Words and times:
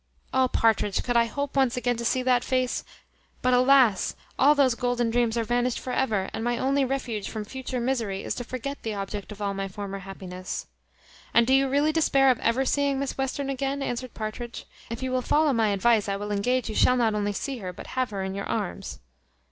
O 0.33 0.47
Partridge! 0.47 1.03
could 1.03 1.15
I 1.15 1.25
hope 1.25 1.55
once 1.55 1.77
again 1.77 1.95
to 1.97 2.05
see 2.05 2.23
that 2.23 2.43
face; 2.43 2.83
but, 3.43 3.53
alas! 3.53 4.15
all 4.39 4.55
those 4.55 4.73
golden 4.73 5.11
dreams 5.11 5.37
are 5.37 5.43
vanished 5.43 5.79
for 5.79 5.93
ever, 5.93 6.27
and 6.33 6.43
my 6.43 6.57
only 6.57 6.83
refuge 6.83 7.29
from 7.29 7.45
future 7.45 7.79
misery 7.79 8.23
is 8.23 8.33
to 8.33 8.43
forget 8.43 8.81
the 8.81 8.95
object 8.95 9.31
of 9.31 9.43
all 9.43 9.53
my 9.53 9.67
former 9.67 9.99
happiness." 9.99 10.65
"And 11.35 11.45
do 11.45 11.53
you 11.53 11.69
really 11.69 11.91
despair 11.91 12.31
of 12.31 12.39
ever 12.39 12.65
seeing 12.65 12.97
Miss 12.97 13.15
Western 13.15 13.47
again?" 13.51 13.83
answered 13.83 14.15
Partridge; 14.15 14.65
"if 14.89 15.03
you 15.03 15.11
will 15.11 15.21
follow 15.21 15.53
my 15.53 15.67
advice 15.67 16.09
I 16.09 16.15
will 16.15 16.31
engage 16.31 16.67
you 16.67 16.73
shall 16.73 16.97
not 16.97 17.13
only 17.13 17.31
see 17.31 17.59
her 17.59 17.71
but 17.71 17.85
have 17.93 18.09
her 18.09 18.23
in 18.23 18.33
your 18.33 18.45
arms." 18.45 18.97